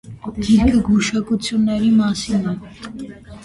Գիրքը 0.37 0.79
գուշակությունների 0.87 1.95
մասին 2.01 2.51
է։ 2.57 3.15